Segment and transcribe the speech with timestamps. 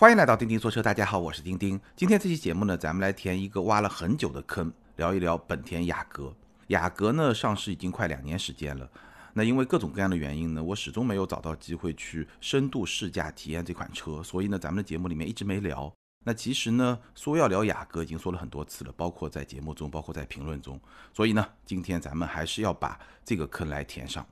[0.00, 1.78] 欢迎来到钉钉说车，大家好，我是钉钉。
[1.94, 6.34] 今天这期节目呢，咱们来填一个挖了很久的坑，聊一聊本田雅阁。
[6.68, 8.90] 雅阁呢上市已经快两年时间了，
[9.34, 15.92] 那因为各种各样的原因呢，我始终没有找到机会去深度试驾体验这款车，所以呢，咱们的节目里面一直没聊。
[16.24, 20.80] 那其实呢，说要聊雅阁已经说了很多次了，包括在节目中，包括在评论中，
[21.12, 24.26] 所以呢，今天咱们还是要把这个坑来填上。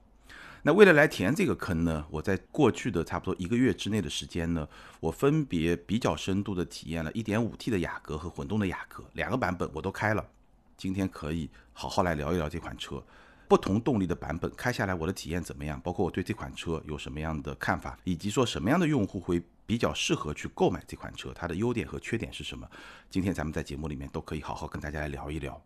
[0.62, 4.68] 那为了来填这个坑呢，我在过去的差不多一个月之内的时间呢，
[5.00, 10.29] 我分别比较深度的体验了 1.5T 的雅阁和混动的雅阁两个版本，我都开了。
[10.76, 13.03] 今天可以好好来聊一聊这款车，
[13.48, 15.81] 不同动力的版本开下来我的体验怎么样？
[15.81, 22.68] 包括我对这款车有什么样的看法，以及说什么样的用户会比较适合去购买这款车，它的优点和缺点是什么？
[23.09, 25.61] 今天咱们在节目里面都可以好好跟大家来聊一聊。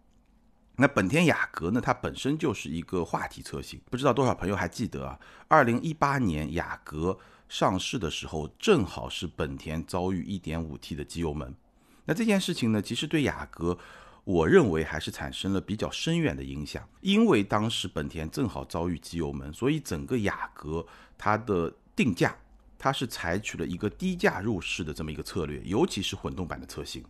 [0.76, 1.80] 那本田雅阁呢？
[1.80, 5.18] 它本身就是一个话题车型，不知道多少朋友还记得啊？
[5.46, 11.54] 二零一八年雅阁上市的时候，正好是本田遭遇一点五 T 的机油门。
[12.06, 13.76] 那这件事情呢，其实对雅阁，
[14.24, 16.82] 我认为还是产生了比较深远的影响。
[17.02, 20.84] 因为当时本田正好遭遇机油门，所以整个雅阁
[21.18, 22.34] 它的定价，
[22.78, 27.04] 它是采取了一个低价入市的这么一个策略，尤其是混动版的车型。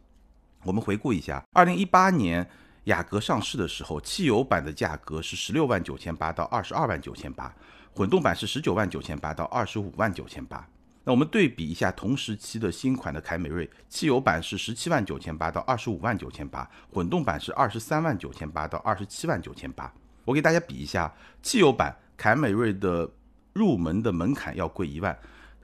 [0.64, 2.50] 我们回顾一下，二零一八年。
[2.84, 7.54] 雅阁上市的时候，汽油版的价格是十六万九千八到二十二万九千八，
[7.94, 10.68] 混动版是十九万九千八到二十五万九千八。
[11.04, 19.92] 那我们对比一下同时期的新款的凯美瑞，汽油版是十七万九千八到二十五万九千八，混动版是二十三万九千八到二十七万九千八。
[20.24, 23.08] 我给大家比一下，汽油版凯美瑞的
[23.52, 25.16] 入门的门槛要贵一万，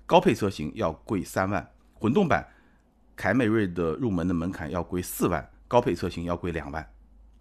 [0.07, 1.61] 高配车型要贵三万；
[1.95, 2.47] 混动版
[3.17, 6.89] 凯美瑞的入门的门槛要贵四万，高配车型要贵两万。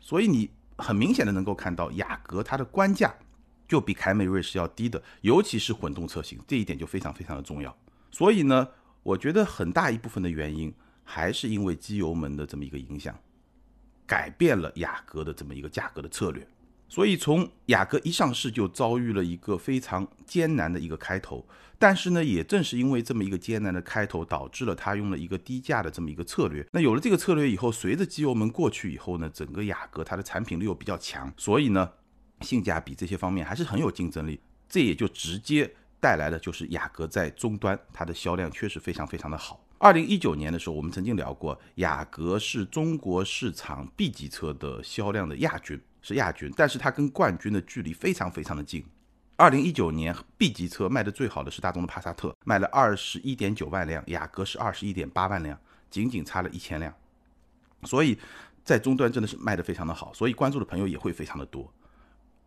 [0.08, 3.13] 所以你很明显的能够看到，雅阁它的官价
[3.67, 7.77] 就比凯美瑞是要低的，尤其是混动车型，这一点就非常非常的重要。
[8.09, 8.66] 所以呢，
[9.03, 13.14] 我觉得很大一部分的原因还是因为机油门的这么一个影响，
[14.05, 16.47] 改变了雅阁的这么一个价格的策略。
[16.89, 21.45] 所以从雅阁一上市就遭遇了一个非常艰难的一个开头，
[21.77, 26.65] 但是呢，也正是因为这么一个艰难的开头，导致了他用了一个低价的这么一个策略。
[26.71, 31.92] 那有了这个策略以后，随着机油门过去以后呢，整个雅阁它的产品力又比较强，所以呢，
[32.42, 34.39] 性价比这些方面还是很有竞争力。
[34.70, 39.59] 这也就直接带来了就是雅阁在终端它的销量确实非常非常的好。
[39.80, 45.80] 二零一九年的时候，我们曾经聊过，雅阁是中国市场 B 级车的销量的亚军。
[46.02, 48.86] 是亚军，但是它跟冠军的距离非常非常的近。
[49.36, 56.94] 二零一九年 B 级车卖的最好的是大众的帕萨特，卖了二十一点九万辆，雅阁是二十一点八万辆，仅仅差了一千辆。
[57.83, 58.17] 所以
[58.64, 61.71] 在终端真的是卖的非常的好，所以关注的朋友也会非常的多。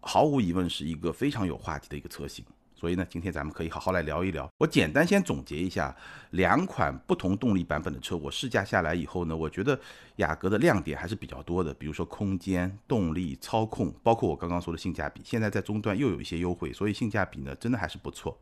[0.00, 2.42] 毫无疑问是一个非常有话题的一个车型。
[2.80, 4.50] 所以呢，今天咱们可以好好来聊一聊。
[4.56, 5.94] 我简单先总结一下
[6.30, 9.78] 两款不同动力版本的车，我试驾下来以后呢，我觉得
[10.16, 15.20] 雅阁的亮点还是比较多的，比如说空间、动力、操控，包括我刚刚说的性价比。
[15.22, 18.38] 现在在终端又有一些优惠，所以性价比呢真的还是不错。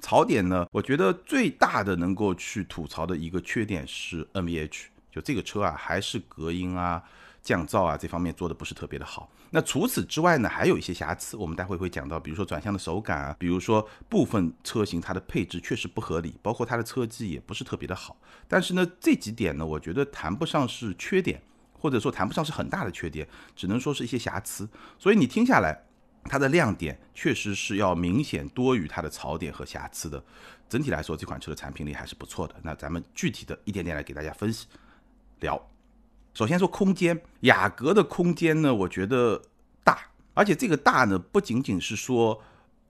[0.00, 7.02] 槽点呢，我觉得最大的能够去吐槽的一个缺点是 NVH，就这个车啊，还是隔音啊。
[7.44, 9.30] 降噪啊，这方面做的不是特别的好。
[9.50, 18.16] 那除此之外呢，还有一些瑕疵，我们待会会讲到，比如说转向的手感啊，比如说部分车型它的配置确实不合理，包括它的车机也不是特别的好。
[18.48, 21.40] 但是呢，这几点呢，我觉得谈不上是缺点，
[21.78, 24.66] 或者说谈不上是很大的缺点，只能说是一些瑕疵。
[24.98, 25.78] 所以你听下来，
[26.24, 30.24] 它的亮点确实是要明显多于它的槽点和瑕疵的。
[30.66, 32.54] 整体来说，这款车的产品力还是不错的。
[32.62, 34.66] 那咱们具体的一点点来给大家分析
[35.40, 35.73] 聊。
[36.34, 39.40] 首先说空间，雅阁的空间呢，我觉得
[39.84, 40.00] 大，
[40.34, 42.42] 而且这个大呢，不仅仅是说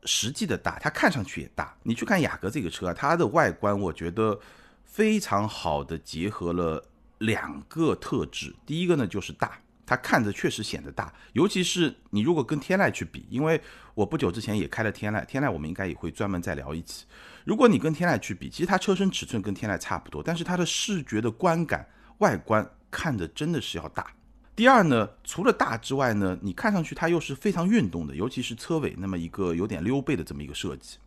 [0.04, 1.76] 实际的大，它看上去也大。
[1.82, 4.40] 你去看雅阁这个车啊，它的外观，我觉得
[4.86, 6.82] 非常好的结合了
[7.18, 8.54] 两个特质。
[8.64, 13.60] 第一个呢，就是大，它看着确实显得大，尤其是你如果跟天籁去比，因为
[13.92, 17.04] 我不久之前也开了天籁，天籁我们应该也会专门再聊一期。
[17.44, 21.86] 如果你跟天籁去比，其实它车身尺寸跟天籁差不多，但是它的视觉的观感、
[22.18, 22.68] 外观。
[22.90, 24.06] 看着真的是要大。
[24.54, 30.98] 第二呢，除了大之外呢，你看上去它又是非常运动的，尤其是车尾那么一个有点溜背的这么一个设计。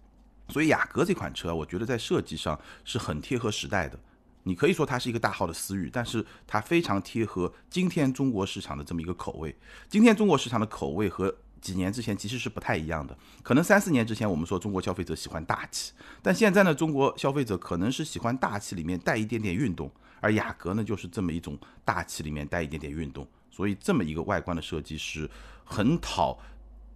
[0.49, 3.97] 所以雅阁这款车，我觉得在设计上是很贴合时代的。
[4.43, 9.57] 你可以说它是一个大号的思域，但是它非常贴合今天中国市场的这么一个口味。
[9.87, 13.17] 今天中国市场的口味和几年之前其实是不太一样的。
[13.41, 19.89] 可能三四年之前我们说中国消费者喜欢大气，但现在呢，中国消费者可能是喜欢大气里面带一点点运动。
[20.19, 25.29] 而雅阁呢，就是这么一种大气里面带一点点运动，所以这么一个外观的设计是
[25.63, 26.37] 很讨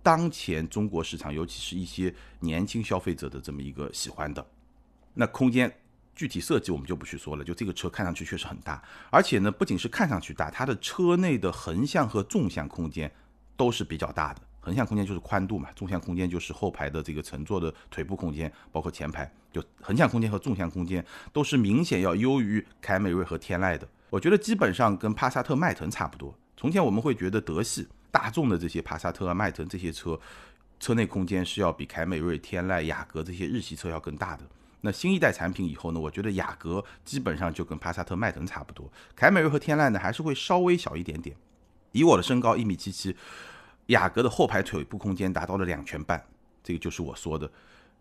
[0.04, 4.46] 当前中国市场，尤其是一些年轻消费者的这么一个喜欢的。
[5.14, 5.72] 那空间
[6.16, 13.12] 具体设计我们就不去说了，就这个车看上去确实很大，而且呢，不仅是看上去大，它的车内的横向和纵向空间
[13.56, 14.42] 都是比较大的。
[14.62, 21.04] 横向空间就是宽度嘛，纵向空间就是后排的这个乘坐的腿部空间，包括前排，就横向空间和纵向空间
[21.34, 23.88] 都是明显要优于凯美瑞和天籁的。
[24.12, 26.34] 我觉得基本上跟帕萨特、迈腾差不多。
[26.56, 30.20] 从前我们会觉得德系、大众的这些帕萨特啊、迈腾这些车，
[30.80, 34.44] 车内空间是要比凯美瑞、天籁、雅阁这些日系车要更大的。
[34.82, 41.36] 那新一代产品以后呢，我觉得雅阁基本上就跟帕萨特、迈腾差不多，凯美瑞和天籁呢还是会稍微小一点点。
[41.94, 43.16] 以我的身高一米七七。
[43.92, 46.22] 雅阁的后排腿部空间达到了两拳半，
[46.64, 47.50] 这个就是我说的，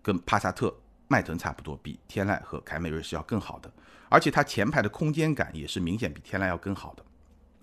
[0.01, 0.73] 跟帕萨特、
[1.09, 3.71] 迈腾差不多，比天籁和凯美瑞是要更好的。
[4.09, 7.05] 而且它前排的空间感也是明显比天籁要更好的。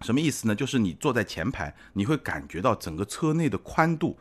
[0.02, 0.54] 什么意思呢？
[0.54, 4.18] 就是你坐在前排，你会感觉到整个车内的宽度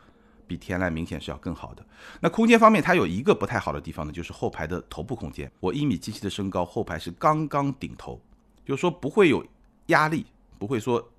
[0.47, 1.85] 比天籁明显是要更好的。
[2.21, 5.51] 那空间方面，它有一个不太好的地方呢，就是后排的头部空间。
[5.59, 8.21] 我一米七七的身高，后排是刚刚顶头，
[8.65, 9.45] 就是说不会有
[9.87, 10.25] 压力，
[10.57, 11.11] 不会说。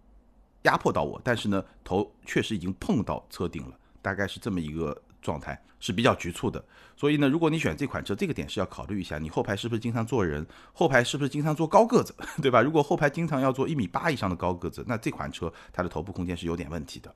[0.62, 6.62] 压迫到我，但是呢，头确实已经碰到车顶了，大概是这么一个状态，是比较局促的。
[6.96, 12.60] 所以呢，如果你选这款车，这个点是要考虑一下，你后排是不是经常坐人，后排是不是经常坐高个子，对吧？
[12.60, 17.14] 如果后排经常要坐一米八以上的高个子，那这款车它的头部空间是有点问题的。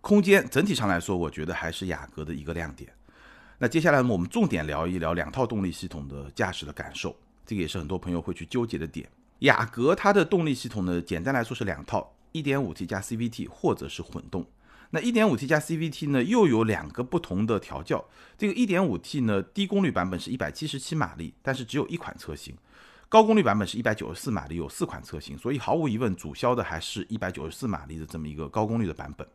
[0.00, 2.90] 空间整体上来说，我觉得还是雅阁的一个亮点。
[3.58, 7.14] 那接下来我们重点聊一聊两套动力系统的驾驶的感受，
[7.44, 9.06] 这个也是很多朋友会去纠结的点。
[9.40, 12.10] 雅阁它的动力系统呢，简单来说是两套。
[12.32, 14.46] 1.5T 加 CVT 或者是混动，
[14.90, 18.04] 那 1.5T 加 CVT 呢又有两个不同的调教。
[18.38, 22.54] 这个 1.5T 呢低功率版本是177马力，但是只有一款车型；
[23.08, 25.36] 高功率版本是194马力，有四款车型。
[25.36, 29.26] 所以毫无疑问，主销的还是一百九十四马力的这么一个高功率的版本。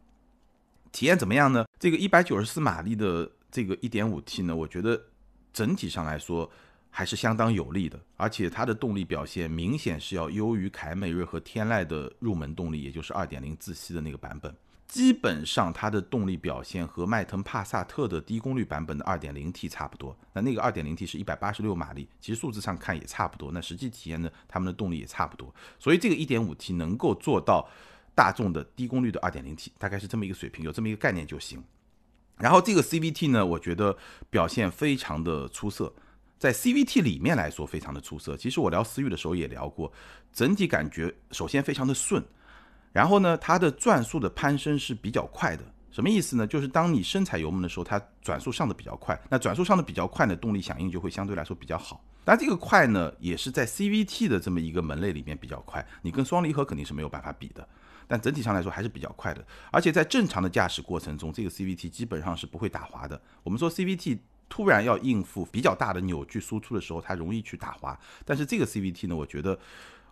[0.92, 1.66] 体验怎么样呢？
[1.80, 5.02] 这个194马力的这个 1.5T 呢，我觉得
[5.54, 6.50] 整体上来说。
[6.98, 14.56] 还是相当有力的，而且它的动力表现明显是要优于凯美瑞和天籁的入门动力，也就是2.0自吸的那个版本。
[14.88, 20.18] 基本上它的动力表现和迈腾、帕萨特的低功率版本的 2.0T 差不多。
[20.32, 23.52] 那那个 2.0T 是一百八十六马力，其实数字上看也差不多。
[23.52, 25.54] 那实际体验呢，他们的动力也差不多。
[25.78, 27.70] 所以这个 1.5T 能够做到
[28.16, 31.62] 大众的低功率的 2.0T，大概是这么一个水平，有这么一个概念就行。
[32.38, 33.98] 然后这个 CVT 呢，我觉得
[34.30, 35.94] 表现非常的出色。
[36.38, 38.36] 在 CVT 里面来说非常的出色。
[38.36, 39.92] 其实我聊思域的时候也聊过，
[40.34, 42.24] 整体感觉首先非常的顺，
[42.92, 45.64] 然后呢，它的转速的攀升是比较快的。
[45.92, 46.46] 什么意思呢？
[46.46, 49.18] 就是当你深踩油门的时候，它转速上的比较快。
[49.30, 52.04] 那转速上的比较快呢，动力响应就会相对来说比较好。
[52.26, 55.88] 但这个快呢，也是在 CVT 的这么一个门类里面比较快。
[56.02, 57.66] 你跟双离合肯定是没有办法比的，
[58.08, 59.46] 但整体上来说还是比较快的。
[59.72, 63.22] 而且在正常的驾驶过程中，这个 CVT 基本上是不会打滑的。
[63.42, 64.20] 我们说 CVT。
[64.48, 68.00] 突然要应付比较大的扭矩输出的时候，它容易去打滑。
[68.24, 69.58] 但是这个 CVT 呢，我觉得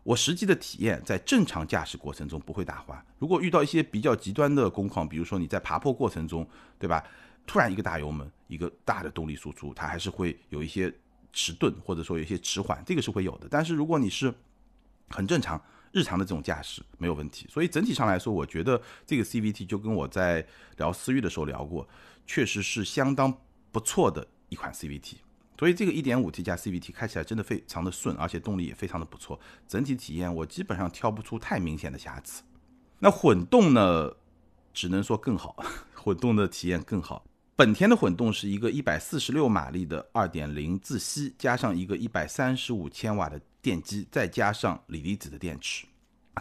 [0.04, 3.04] 我实际的体验在正常驾驶过程中不会打滑。
[3.20, 6.48] 如果遇到一些比较极端的工况，比如说你在爬坡过程中，
[6.78, 7.04] 对吧？
[7.46, 10.94] 突然一个大油门，一个大的动力输出，它还是会有一些
[11.32, 13.48] 迟钝，或者说有一些迟缓，这个是会有的。
[13.52, 14.34] 但是如果你是
[15.10, 17.46] 很正常日常的这种驾驶，没有问题。
[17.50, 20.46] 所以整体上来说，我觉得这个 CVT 就跟我在
[20.78, 21.88] 聊思域的时候聊过，
[22.26, 23.38] 确实是相当。
[23.74, 25.16] 不错的一款 CVT，
[25.58, 32.44] 所以这个 1.5T 加 CVT 开起来真的非常的顺，而且动力也非常的不错，整体体验我基本上挑不出太明显的瑕疵。
[33.00, 34.14] 那混动呢，
[34.74, 35.56] 只能说更好，
[35.96, 37.26] 混动的体验更好。
[37.56, 45.86] 本田的混动是一个146马力的2.0自吸，加上一个135千瓦的电机，再加上锂离子的电池，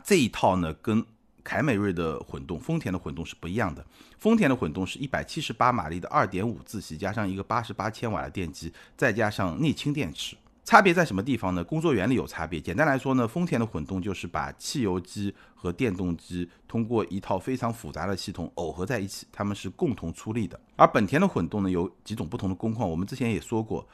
[0.04, 1.04] 这一套呢跟。
[1.44, 3.84] 凯美瑞的混动，丰田的混动是不一样的。
[4.18, 10.36] 丰田的混动是一百七十八马力的二点五自吸，加上一个八十八千瓦的电机，再加上镍氢电池。
[10.64, 11.64] 差别在什么地方呢？
[11.64, 12.60] 工作原理有差别。
[12.60, 20.58] 简单来说呢，丰田的混动就是把汽油机和电动机通过一套非常复杂的系统耦合在一起，它们是共同出力的。
[20.76, 23.84] 而本田的混动呢，有几种不同的工况，我们之前也说过。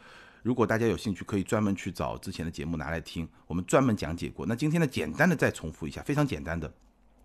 [0.42, 4.44] 如果大家有兴趣，可以专门去找之前的节目拿来听，我们专门讲解过。
[4.44, 6.70] 那今天呢，简单的再重复一下，非常简单的。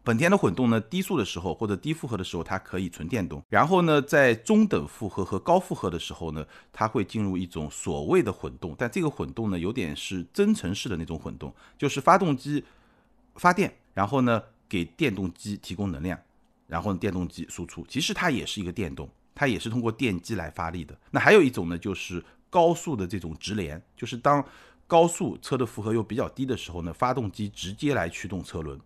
[0.06, 3.42] 本田的混动呢，低速的时候或者低负荷的时候，它可以纯电动。
[3.48, 8.76] 然后呢，在中等负荷和高负荷的时候呢，它会进入一种所谓的混动。
[8.78, 12.62] 但这个混动呢，有点是增程式的那种混动，就是发动机
[13.36, 16.20] 发电，然后呢给电动机提供能量，
[16.68, 17.86] 然后电动机输出。
[17.88, 20.94] 其实它也是一个电动，它也是通过电机来发力的。
[21.12, 24.44] 那还有一种呢，就是高速的这种直连，就是当
[24.86, 28.78] 高速车的负荷又比较低的时候呢，发动机直接来驱动车轮。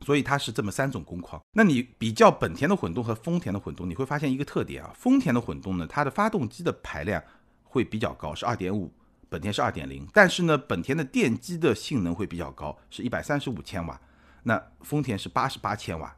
[0.00, 1.40] 所以它是这么三种工况。
[1.52, 7.22] 那你比较本田的混动和丰田的混动，你会发现一个特点啊，丰田的混动呢，它的发动机的排量
[7.64, 8.92] 会比较高，是二点五
[9.28, 14.00] 本田是二点零，但是呢，本田的电机的性能会比较高，是一百三十五千瓦，
[14.42, 16.16] 那丰田是八十八千瓦，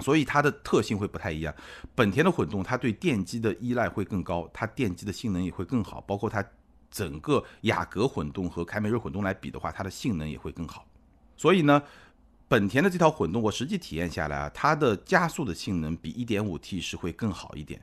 [0.00, 1.54] 所以它的特性会不太一样。
[1.94, 6.44] 本田的混动它对电机的依赖会更高，它电机的性能也会更好，包括它
[6.90, 10.84] 整个雅阁混动和凯美瑞混动来比的话，它的性能也会更好。
[11.38, 11.82] 所以呢，
[12.52, 17.80] 本田的这套混动我实际体验下来啊，它的加速的性能比一点五 T 是会更好一点，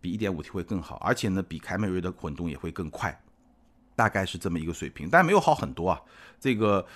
[0.00, 3.20] 比一点五 T 会更好，而且呢，比凯美瑞的混动也会更快。
[3.96, 6.00] 大概是这么一个水平，但没有好很多啊。
[6.38, 6.86] 这个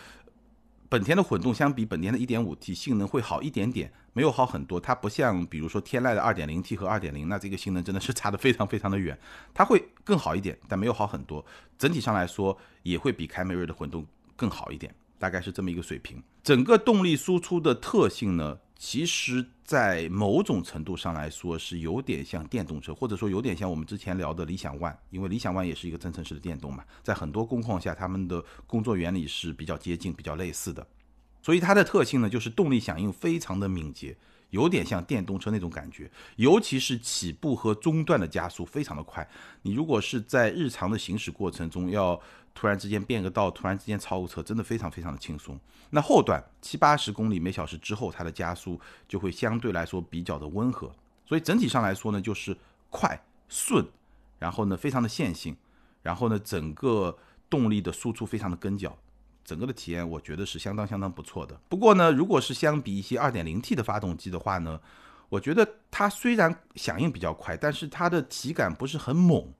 [0.88, 4.78] 本田的混动相比本田的 1.5T 性能会好一点点，没有好很多。
[4.78, 9.18] 它不像比如说天籁的 2.0T 和2.0，那这个性能真的是差的非常非常的远。
[9.52, 11.44] 它会更好一点，但没有好很多。
[11.76, 14.06] 整体上来说，也会比凯美瑞的混动
[14.36, 16.20] 更好一点，大概是这么一个水平。
[16.42, 18.58] 整个动力输出的特性呢？
[18.76, 30.84] 其实，在某种程度上来说，是有点像电动车，或者说有点像我们之前聊的理想 ONE，因为理想 ONE 也是一个增程式的电动嘛，在很多工况下，它们的工作原理是比较接近、比较类似的。
[31.40, 34.16] 所以它的特性呢，就是动力响应非常的敏捷，
[34.50, 39.28] 有点像电动车那种感觉，尤其是起步和中段的加速非常的快。
[39.62, 42.20] 你如果是在日常的行驶过程中要
[42.54, 45.58] 突然之间变个道，突然之间超个车，真的非常非常的轻松。
[45.90, 50.90] 那后段七八十公里每小时之后，它的加速就会相对来说比较的温和。
[51.26, 52.56] 所以整体上来说呢，就是
[52.90, 53.18] 快
[53.48, 53.86] 顺，
[54.38, 55.56] 然后呢非常的线性，
[56.02, 57.16] 然后呢整个
[57.48, 58.96] 动力的输出非常的跟脚，
[59.44, 61.58] 整个的体验我觉得是相当相当不错的。
[61.68, 64.80] 不过呢，如果是相比一些二点零 T 的发动机的话呢，
[65.28, 69.52] 我觉得它虽然响应比较快，但是它的体感不是很猛。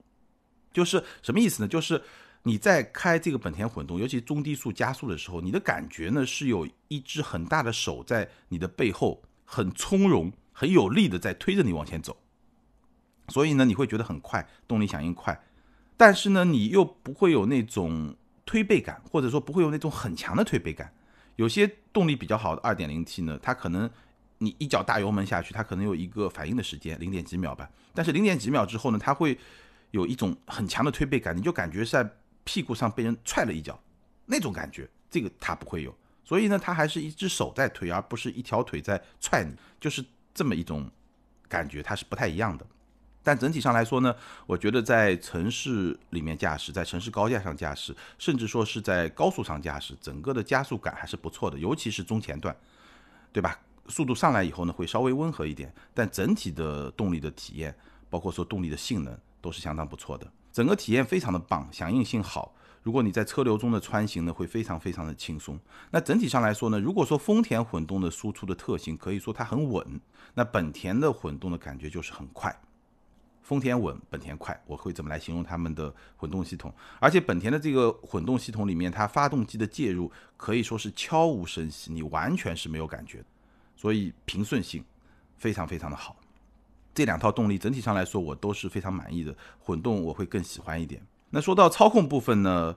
[0.73, 1.69] 就是什么意思呢？
[1.69, 2.03] 就是
[2.45, 12.17] 你在开这个本田混动，尤其中低速加速的时候，你的感觉呢是有一只很大的手在你的背后，很从容、很有力的在推着你往前走。
[13.29, 15.41] 所以呢，你会觉得很快，动力响应快，
[15.97, 20.93] 但是呢，你又不会有那种推背感，或者说不会有那种很强的推背感。
[21.37, 23.89] 有些动力比较好的二点零 T 呢，它可能
[24.39, 27.71] 你一脚大油门下去，它可能有一个反应的时间，零点几秒吧。
[27.95, 29.39] 但是零点几秒之后呢，它会。
[29.93, 32.11] 有一种很强的推背感，你就感觉在
[32.45, 33.81] 屁股上被人踹了一脚，
[34.27, 35.95] 那种感觉，这个它不会有。
[36.25, 40.91] 所以呢，它还是一只手在推，而不是一条腿在踹你，就是这么一种
[41.49, 42.67] 感觉，它是不太一样的。
[43.23, 44.15] 但整体上来说呢，
[44.47, 52.57] 我觉得在城市里面驾驶，在城市高架上驾驶，甚至说是在高速上驾驶，整个的加速感还是不错的，尤其是中前段，
[53.33, 53.61] 对吧？
[53.89, 57.75] 速度上来以后呢，会稍微温和一点，但整体的动力的体验，
[58.11, 59.19] 包括说动力的性能。
[59.43, 62.55] 都是相当不错的，整个体验非常的棒，响应性好。
[62.83, 65.59] 如果你在车流中的穿行呢，会非常非常的轻松。
[65.93, 70.01] 那整体上来说呢，如果说丰田混动的输出的特性，可以说它很稳。
[70.35, 72.55] 那本田的混动的感觉就是很快，
[73.41, 76.75] 丰田稳，本田快，我会怎么来形容他们的混动系统？
[76.99, 83.25] 而且本田的这个混动系统里面，它发动机的介入可以说是悄无声息，你完全是没有感觉，
[83.77, 84.85] 所以平顺性
[85.37, 86.17] 非常非常的好。
[86.95, 89.35] 这两套动力整体上来说，我都是非常满意的。
[89.59, 91.01] 混动我会更喜欢一点。
[91.31, 92.77] 那说到操控部分呢，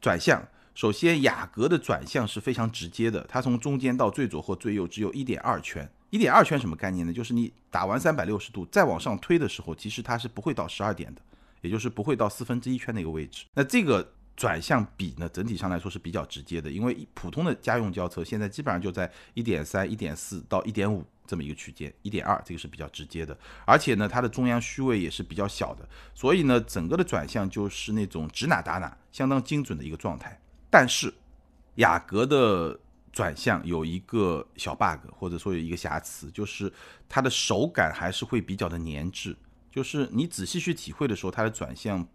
[0.00, 5.90] 转向，首先雅阁的转向是非常直接的，它从中间到最左或最右只有一点二圈。
[6.10, 7.12] 一点二圈什么概念呢？
[7.12, 11.20] 就是你打完三百六十度再往上推的时候，其实它是不会到十二点的，
[11.62, 13.46] 也就是不会到四分之一圈那个位置。
[13.54, 21.04] 那这个转向比呢，整体上来说是比较直接的，因为普通的家用轿车现在基本上就在一点三、一点四到一点五。
[21.26, 30.38] 这么一个区间，一点二，这个是比较直接的，而且呢，它的中央虚位也是比较小的，所以呢，整个的转向就是那种指哪打哪，相当精准的一个状态。
[30.68, 31.10] 但是，
[31.76, 32.78] 雅阁的
[33.10, 36.70] 转向有一个小 bug，或者说有一个瑕疵，就是
[37.08, 39.34] 它的手感还是会比较的粘滞，
[39.70, 42.06] 就是你仔细去体会的时候，它的转向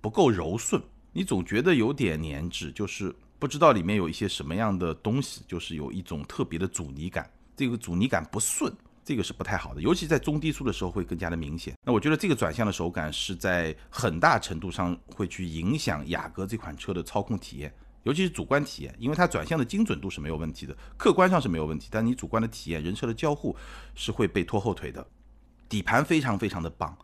[0.00, 0.82] 不够柔顺，
[1.16, 7.30] 你总觉得有点粘滞，就是不知道里面有一些什么样的东西，就是有一种特别的阻尼感。
[7.56, 11.72] 这个阻尼感不顺，这个是不太好的，尤其在中低速的时候会更加的明显。
[11.84, 23.56] 那我觉得这个转向的手感是在很大程度上会去影响雅阁这款车的操控体验，尤其是主观体验，因为它转向的精准度是没有问题的，客观上是没有问题，但你主观的体验，人车的交互
[23.94, 25.06] 是会被拖后腿的。
[25.68, 26.96] 底盘非常非常的棒，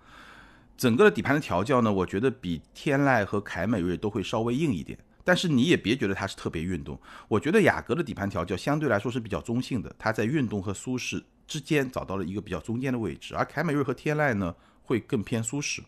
[0.80, 4.98] 整个的底盘的调教呢，我觉得比天籁和凯美瑞都会稍微硬一点。
[5.22, 15.82] 但是你也别觉得它是特别运动，我觉得雅阁的底盘调教相对来说是比较中性的，它在运动和舒适之间找到了一个比较中间的位置，而凯美瑞和天籁呢会更偏舒适，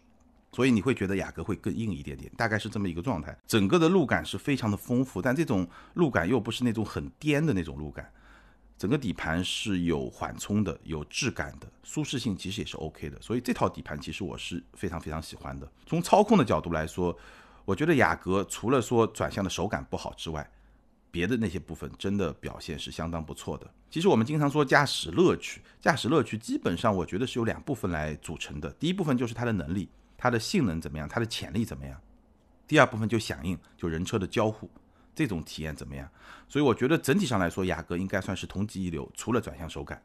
[0.53, 3.35] 所以你会觉得雅阁会更硬一点点，大概是这么一个状态。
[3.47, 8.13] 整个的路感是非常的丰富，但这种路感又不是那种很颠的那种路感，
[8.83, 15.71] 整个底盘是有缓冲的，有质感的，舒适性其实也是 OK 的，所以这套底盘其实我是非常非常喜欢的。
[15.87, 17.17] 从操控的角度来说。
[17.65, 20.51] 我觉得雅阁除了说转向的手感不好之外，
[21.13, 23.71] 别的那些部分真的表现是相当不错的。
[23.89, 28.69] 其实我们经常说驾驶乐趣，驾驶乐趣基本上我觉得是由两部分来组成的。
[28.81, 31.97] 第一部分就是它的能力，它的性能怎么样，它的潜力怎么样；
[32.67, 34.69] 第二部分就响应，就人车的交互，
[35.15, 36.09] 这种体验怎么样。
[36.49, 40.03] 所以我觉得整体上来说，雅阁应该算是同级一流，除了转向手感，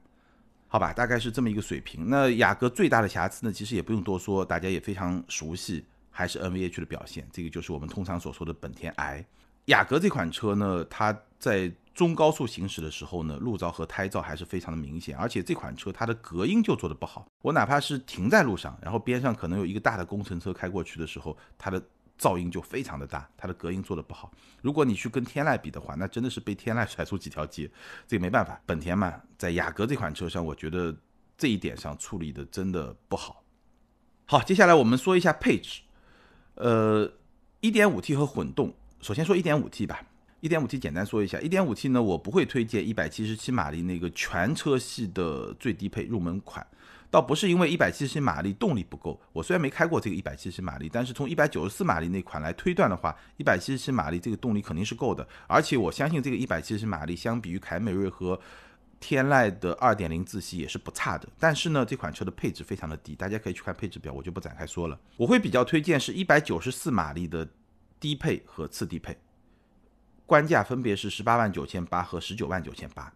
[0.68, 2.10] 好吧，大概是这么一个水平。
[2.10, 9.26] 那雅阁最大的瑕疵呢，其实也不用多说，大家也非常熟悉，还是 NVH 的表现，这个就是我们通常所说的本田 i。
[9.66, 17.28] 雅阁这款车呢，它在中高速行驶的时候呢，路噪和胎噪还是非常的明显，而且这款车它的隔音就做的不好。
[17.42, 21.84] 我哪怕是停在路上，然后边上可能有一个大的工程车开过去的时候，它的
[22.20, 24.32] 噪音就非常的大，它的隔音做的不好。
[24.62, 27.70] 如果你去跟天籁比的话，那真的是被天籁甩出几条街。
[28.08, 30.96] 这个没办法，本田嘛，在雅阁这款车上，我觉得
[31.38, 33.44] 这一点上处理的真的不好。
[34.26, 35.82] 好，接下来我们说一下配置，
[36.56, 37.10] 呃
[37.62, 38.74] ，1.5T 和混动。
[39.00, 40.02] 首先说 1.5T 吧
[40.42, 46.66] ，1.5T 简单说一下，1.5T 呢，我不会推荐177马力那个全车系的最低配入门款，
[47.10, 58.40] 倒不是因为177马力动力不够，我虽然没开过这个177马力，但是从194马力那款来推断的话，177马力这个动力肯定是够的，而且我相信这个170马力相比于凯美瑞和
[59.00, 67.48] 天籁的2.0自吸也是不差的，但是呢，这款车的配置非常的低，大家可以去看配置表，我就不展开说了，我会比较推荐是194马力的。
[68.00, 69.18] 低配和次低配，
[70.28, 73.12] 官价分别是十八万九千八和十九万九千八。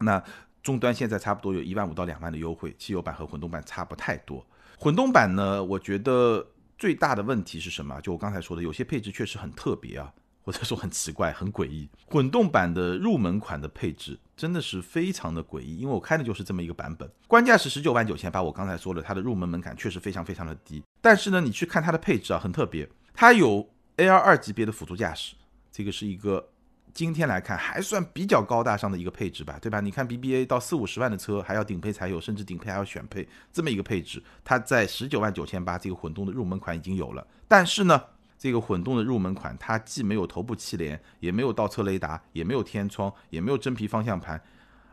[0.00, 0.20] 那
[0.64, 4.44] 终端现在差不多有一万五到两万的优惠，汽油版和混动版差不太多。
[4.78, 6.44] 混动版呢，我觉得
[6.76, 8.00] 最大的问题是什么？
[8.00, 11.88] 就我刚才说的，有些配置确实很特别啊，或者说很奇怪、很诡异。
[12.06, 18.42] 混动版的入门款的配置真的是非常的诡异，因为我开的就是这么一个版本，官价是十九万九千八。
[18.42, 23.68] 我刚才说了，它的入门门槛确实非常非常的低，但是呢，你去看它的配置啊，很特别，它有。
[23.96, 25.36] A R 二级别的辅助驾驶，
[25.70, 26.48] 这个是一个
[26.94, 29.80] 今天来看还算比较高大上的一个配置吧，对吧？
[29.80, 37.26] 你看 B B A 到四五十万的车还要顶配才有，甚至顶配还要选配这么一个配置，它在十九万九千八这个混动的入门款已经有了。
[37.48, 38.00] 但是呢，
[38.38, 44.40] 这个混动的入门款它既没有头部气帘，也没有倒车雷达，也没有天窗，也没有真皮方向盘，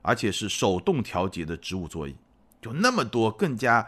[0.01, 2.15] 而且是手动调节的织物座椅，
[2.59, 3.87] 就那么多更加，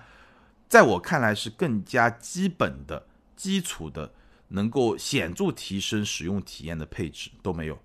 [0.69, 4.13] 在我看来是更加基本的基础的。
[4.49, 7.80] 能够显著提升使用体验的配置都没有，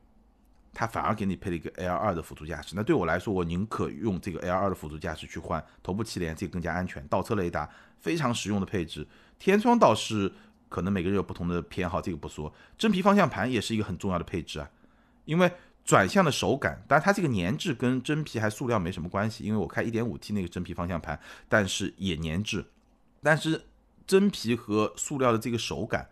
[0.79, 2.73] 它反而给你配了一个 L 二的辅助驾驶。
[2.77, 7.05] 那对我来说，我宁可用这个 L 二的辅助驾驶去换头部气帘，这个更加安全。
[7.09, 9.05] 倒车雷达非常实用的配置，
[9.41, 10.33] 天窗倒是
[10.69, 12.55] 可能每个人有不同的偏好，这个不说。
[12.77, 14.71] 真皮方向盘也是一个很重要的配置啊，
[15.25, 15.51] 因为
[15.85, 22.65] 转向的手感，当然它这个粘质跟真皮还塑料没什么关系，因为我开 1.5T 那个真皮方向盘，但是也粘质，
[23.21, 23.65] 但是
[24.07, 26.09] 真皮和塑料的这个手感。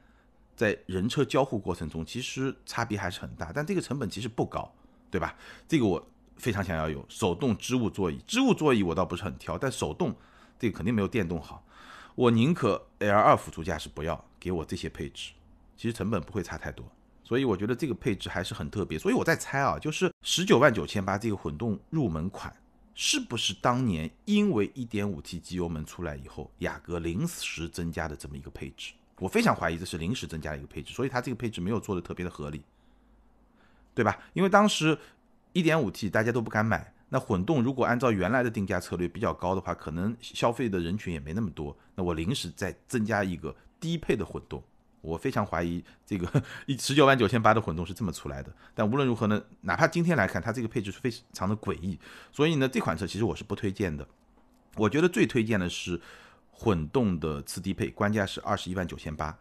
[0.57, 4.75] 在人车交互过程中，其实差别还是很大，但这个成本其实不高，
[5.11, 5.37] 对吧？
[5.69, 6.05] 这个我
[6.37, 10.17] 非常想要有手动织物座椅，织物座椅我倒不是很挑，但手动
[10.59, 11.63] 这个肯定没有电动好。
[12.15, 15.33] 我宁可 L 二辅助驾驶不要给我这些配置，
[15.77, 16.91] 其实成本不会差太多，
[17.23, 18.99] 所以我觉得这个配置还是很特别。
[18.99, 22.51] 所以我在猜啊，就是十九万九千八这个混动入门款，
[22.95, 28.95] 是不是当年因为一点五 T 机油门出来以后，雅阁临时增加的这么一个配置？
[29.19, 32.63] 我非常怀疑这是临时增加的一个配置，所以它这个配置没有做的特别的合理，
[33.95, 34.19] 对吧？
[34.35, 34.99] 因为当时
[35.55, 41.75] 1.5T 大家都不敢买，那混动如果按照原来的定价策略比较高的话，可能消费的人群也没那么多。
[41.95, 44.63] 那我临时再增加一个低配的混动，
[45.01, 48.53] 我非常怀疑这个一十九万九千八的混动是这么出来的。
[48.75, 51.99] 但无论如何呢，哪怕今天来看，它这个配置是非常的诡异，
[52.31, 54.07] 所以呢，这款车其实我是不推荐的。
[54.75, 55.99] 我觉得最推荐的是。
[56.59, 59.37] 混动的次低配，官价是二十一万九千八。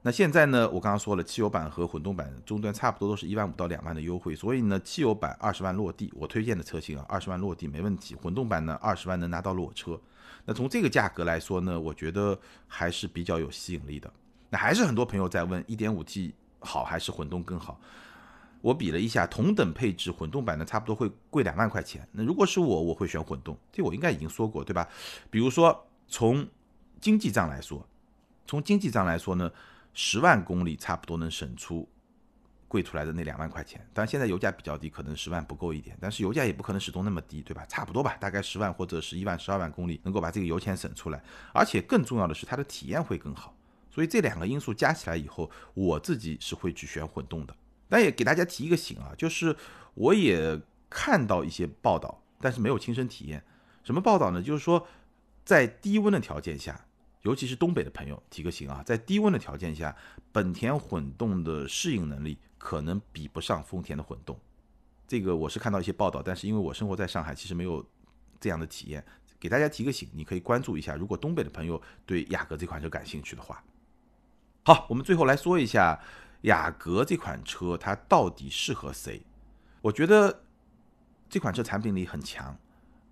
[0.00, 0.70] 那现在呢？
[0.70, 8.14] 我刚刚说了，汽油版和混动版终端差不多都是一万五到两万的优惠，所以呢，汽油版二十万落地，我推荐的车型啊，二十万落地没问题。
[8.14, 10.00] 混动版呢，二十万能拿到裸车。
[10.44, 14.10] 那从这个价格来说呢，我觉得还是比较有吸引力的。
[14.48, 17.80] 那还是很多朋友在问，一点五 T 好还是混动更好？
[18.60, 22.08] 我比了一下，同等配置，混动版呢差不多会贵两万块钱。
[22.12, 24.88] 那如果是我，我会选混动，这我应该已经说过，对吧？
[25.28, 25.84] 比如说。
[26.08, 26.48] 从
[27.00, 27.86] 经济账来说，
[28.46, 29.50] 从经济账来说呢，
[29.92, 31.86] 十万公里差不多能省出
[32.66, 33.78] 贵出来的那两万块钱。
[33.92, 37.64] 当然现在油价比较低，可能十万不够一点，但是油价也不可能始终那么低，对吧？
[37.66, 41.22] 差不多吧，大概十万或者十一万、十二万公里能够把这个油钱省出来。
[41.52, 43.54] 而且更重要的是，它的体验会更好。
[43.90, 47.54] 所以这两个因素加起来以后，我自己是会去选混动的。
[47.88, 49.54] 但也给大家提一个醒啊，就是
[49.94, 53.44] 我也看到一些报道，但是没有亲身体验。
[53.84, 54.42] 什么报道呢？
[54.42, 54.86] 就是说。
[55.48, 56.78] 在低温的条件下，
[57.22, 59.96] 尤其是东北的朋友提个醒啊，在低温的条件下，
[60.30, 64.38] 本田混动的适应能力可能比不上丰田的混动。
[65.06, 67.82] 这个我是看到一些报道，但是因为我生活在上海，其实没有
[68.38, 69.02] 这样的体验。
[69.40, 73.64] 给大家提个醒，你可以关注一下，如果东北的朋友对雅阁这款车感兴趣的话。
[74.66, 75.98] 好，我们最后来说一下
[76.42, 79.22] 雅阁这款车，它到底适合谁？
[79.80, 80.42] 我觉得
[81.30, 82.54] 这款车产品力很强，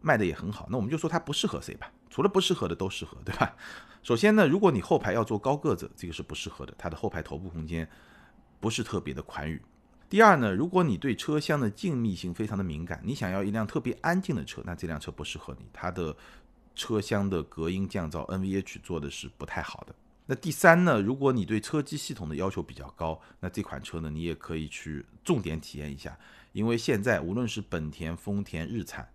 [0.03, 0.67] 卖的也很好。
[0.69, 1.91] 那我们就说它不适合谁吧。
[2.09, 3.55] 除了不适合的都适合，对吧？
[4.03, 7.89] 首先呢，如果你后排要坐高个子，这个是不适合的，它的后排头部空间
[8.61, 9.61] 不是特别的宽裕。
[10.09, 16.17] 第二呢，如果你对车厢的静谧性非常的敏感，你想要一辆特别安静的车，那这辆车不适合你，它的
[16.77, 19.93] 车厢的隔音降噪 NVH 做的是不太好的。
[20.27, 26.17] 那第三呢，如果你对车机系统的要求比较高，那这款车呢，你也可以去重点体验一下，
[26.53, 29.09] 因为现在无论是本田、丰田、日产、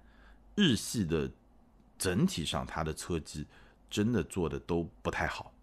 [0.55, 1.31] 日系的。
[2.01, 3.45] 整体上，它的车机
[3.87, 5.53] 真的做的都不太好，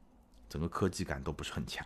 [0.49, 1.85] 整个科技感都不是很强。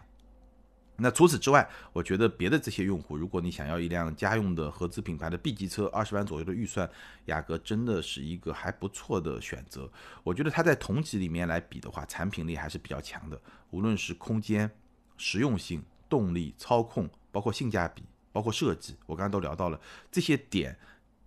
[0.94, 6.88] 那除此之外，我觉得别的这些用户，如果你想要一辆家用的合资品牌的 B 级车，二十万左右的预算，
[7.24, 9.90] 雅阁真的是一个还不错的选择。
[10.22, 14.70] 我觉得它在同级里面来比的话，产品力还是比较强的，无论是空间、
[15.16, 20.78] 实用性、动力、操控，包括性价比，包括设计，我刚刚都聊到了这些点。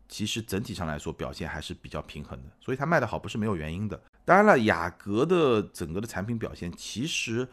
[0.07, 3.99] 其实整体上来说表现还是比较平衡的，所以它卖的好不是没有原因的。
[4.23, 7.47] 当然了，雅阁的整个的产品表现其实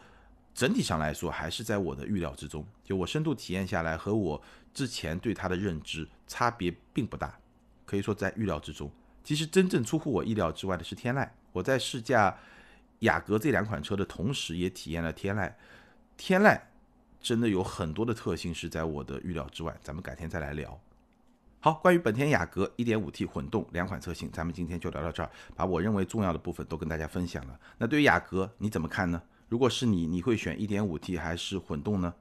[0.53, 2.65] 整体上来说还是在我的预料之中。
[2.83, 4.41] 就我深度体验下来，和我
[4.73, 7.37] 之前对它的认知差别并不大，
[7.85, 8.91] 可以说在预料之中。
[9.23, 11.27] 其实真正出乎我意料之外的是天籁。
[11.51, 12.35] 我在试驾
[12.99, 15.51] 雅阁这两款车的同时，也体验了天籁。
[16.17, 16.59] 天籁
[17.21, 20.79] 真的有很多的特性是在我的预料之外，咱们改天再来聊。
[21.63, 27.57] 好，关于本田雅阁 1.5T 混动两款车型，咱们今天就聊到这儿，把我认为重要的部分都跟大家分享了。
[27.77, 29.21] 那对于雅阁你怎么看呢？
[29.47, 32.13] 如果是你，你会选 1.5T 还是混动呢？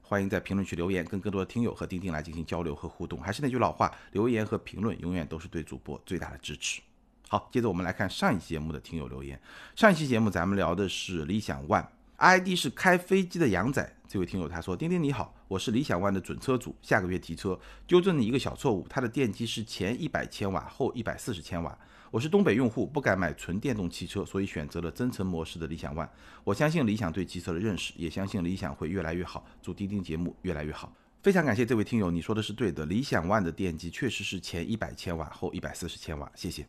[0.00, 3.20] 欢迎在评论区留言，跟更多的听友和钉钉来进行交流和互动。
[3.20, 6.80] 还是那句老话，留言和评论永远都是对主播最大的支持。
[7.28, 9.40] 好，接着我们来看上一期节目的听友留言。
[9.74, 11.84] 上一期节目咱们聊的是理想 ONE
[12.20, 13.96] ID 是开飞机的杨仔。
[14.06, 21.78] 这位听友他说：“丁丁你好，我是理想 ONE 的准车主，下个月提车，纠正你一个小错误，它的电机是前一百千瓦，后一百四十千瓦。
[22.10, 26.06] 我是东北用户，不敢买纯电动汽车，所以选择了增程模式的理想 ONE。
[26.44, 29.46] 我相信理想对汽车的认识，也相信理想会越来越好。
[29.62, 30.92] 祝丁丁节目越来越好。
[31.22, 36.30] 非常感谢这位听友，你说的是对的，理想 ONE 的电机确实是前一百千瓦，后一百四十千瓦。
[36.34, 36.66] 谢谢。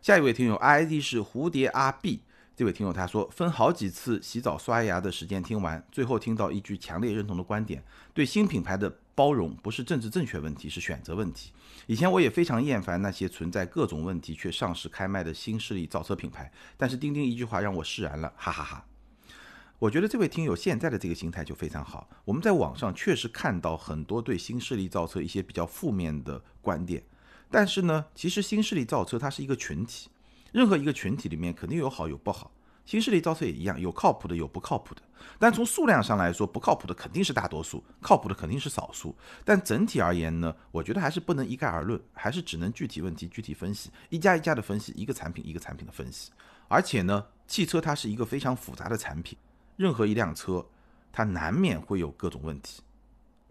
[0.00, 2.20] 下一位听友 ID 是蝴蝶阿 B。”
[2.60, 11.52] 这位听友他说，分好几次洗澡刷牙的时间听完，最后听到一句强烈认同的观点：对新品牌的包容不是政治正确问题，是选择问题。
[11.86, 18.84] 以前我也非常厌烦那些存在各种问题却上市开卖的新势力造车品牌，但是钉钉一句话让我释然了，哈哈哈。
[19.78, 22.10] 我觉得这位听友现在的这个心态就非常好。
[22.26, 27.02] 我们在网上确实看到很多对新势力造车一些比较负面的观点，
[27.50, 30.10] 但是呢，其实新势力造车它是一个群体。
[30.52, 32.50] 任何一个群体里面肯定有好有不好，
[32.84, 35.02] 新势力造车也一样，有靠谱的有不靠谱的。
[35.38, 39.14] 但从数量上来说，不靠谱的肯定是大多数，靠谱的肯定是少数。
[39.44, 46.32] 但整体而言呢，我觉得还是不能一概而论，还是只能具体问题具体分析，一家一家的分析，一个产品一个产品的分析。
[46.68, 49.38] 而且呢，汽车它是一个非常复杂的产品，
[49.76, 50.66] 任何一辆车
[51.12, 52.82] 它难免会有各种问题，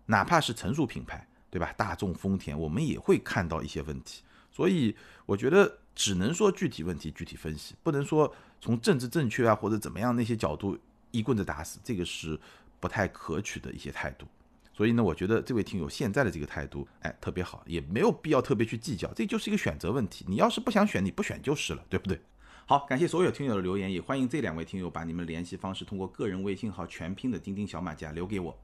[0.08, 1.72] 哪怕是成熟品牌，对吧？
[1.78, 4.24] 大众、丰田，我们也会看到一些问题。
[4.52, 5.78] 所以我觉得。
[6.00, 10.80] 只能说具体问题具体分析，不能说从政治正确啊或者怎么样那些角度
[11.12, 12.40] 一棍子打死，这个是
[12.80, 14.26] 不太可取的一些态度。
[14.74, 20.24] 所以呢，我觉得这位听友现在的这个态度，哎，特别好，也没有必要特别去计较，这就是一个选择问题。
[20.26, 22.18] 你要是不想选，你不选就是了，对不对？
[22.66, 28.58] 好，感谢所有听友的留言，也欢迎这两位听友把你们联系方式通过个人微信号全拼的钉钉小马甲留给我，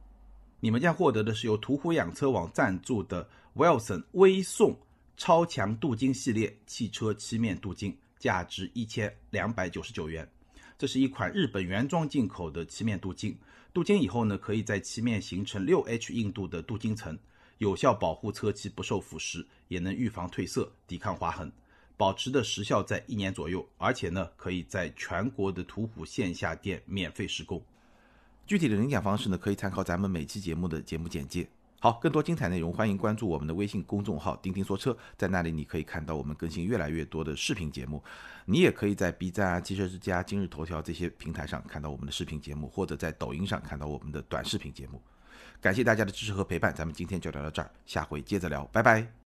[0.62, 4.74] 你们将获得的是由途虎养车网赞助的 Wilson 微送。
[5.18, 10.28] 超强镀金系列汽车漆面镀金，价值一千两百九十九元。
[10.78, 13.38] 这是一款日本原装进口的漆面镀金，
[13.72, 17.18] 镀金以后呢，可以在漆面形成六 H 硬度的镀金层，
[17.60, 21.50] 有效保护车漆不受腐蚀，也能预防褪色、抵抗划痕，
[21.96, 23.66] 保持的时效在一年左右。
[23.78, 27.64] 而且呢，可以在全国的途虎线下店免费施工。
[28.46, 31.48] 具体的领奖方式呢，可以参考咱们每期节目的节目简介。
[31.86, 34.98] 好，更多精彩内容，欢迎关注我们的微信公众号“钉钉说车”。
[35.16, 38.04] 在那里，你可以看到我们更新越来越多的视频节目。
[38.46, 45.00] 你也可以在 B 站啊、汽车之家、今日头条这些平台上看到我们的视频节目，或者在抖音上看到我们的短视频节目。
[45.62, 49.25] 感谢大家的支持和陪伴，咱们今天就聊到这儿，下回接着聊，拜拜。